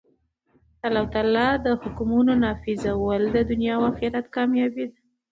[0.79, 4.97] د الله تعالی د حکمونو نافذول د دؤنيا او آخرت کاميابي ده.